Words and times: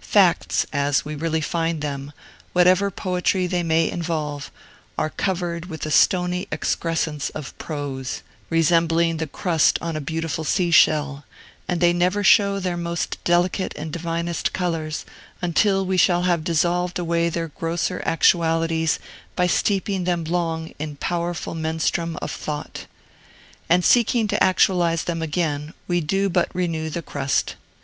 Facts, 0.00 0.66
as 0.72 1.04
we 1.04 1.14
really 1.14 1.40
find 1.40 1.80
them, 1.80 2.12
whatever 2.52 2.90
poetry 2.90 3.46
they 3.46 3.62
may 3.62 3.88
involve, 3.88 4.50
are 4.98 5.08
covered 5.10 5.66
with 5.66 5.86
a 5.86 5.90
stony 5.92 6.48
excrescence 6.50 7.30
of 7.30 7.56
prose, 7.58 8.22
resembling 8.50 9.18
the 9.18 9.28
crust 9.28 9.78
on 9.80 9.94
a 9.94 10.00
beautiful 10.00 10.42
sea 10.42 10.72
shell, 10.72 11.24
and 11.68 11.80
they 11.80 11.92
never 11.92 12.24
show 12.24 12.58
their 12.58 12.76
most 12.76 13.22
delicate 13.22 13.72
and 13.76 13.92
divinest 13.92 14.52
colors 14.52 15.04
until 15.40 15.86
we 15.86 15.96
shall 15.96 16.22
have 16.22 16.42
dissolved 16.42 16.98
away 16.98 17.28
their 17.28 17.46
grosser 17.46 18.02
actualities 18.04 18.98
by 19.36 19.46
steeping 19.46 20.02
them 20.02 20.24
long 20.24 20.74
in 20.80 20.94
a 20.94 20.96
powerful 20.96 21.54
menstruum 21.54 22.16
of 22.20 22.32
thought. 22.32 22.86
And 23.68 23.84
seeking 23.84 24.26
to 24.26 24.42
actualize 24.42 25.04
them 25.04 25.22
again, 25.22 25.72
we 25.86 26.00
do 26.00 26.28
but 26.28 26.50
renew 26.52 26.90
the 26.90 27.00
crust. 27.00 27.54